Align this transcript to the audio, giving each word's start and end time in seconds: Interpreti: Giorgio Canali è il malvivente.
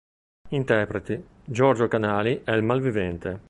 Interpreti: 0.49 1.23
Giorgio 1.45 1.87
Canali 1.87 2.41
è 2.43 2.51
il 2.53 2.63
malvivente. 2.63 3.39